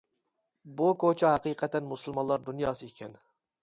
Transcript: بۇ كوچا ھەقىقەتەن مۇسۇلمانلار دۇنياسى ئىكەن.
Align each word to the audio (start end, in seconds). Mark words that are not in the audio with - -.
بۇ 0.79 0.87
كوچا 1.05 1.35
ھەقىقەتەن 1.35 1.89
مۇسۇلمانلار 1.93 2.47
دۇنياسى 2.51 2.93
ئىكەن. 2.93 3.19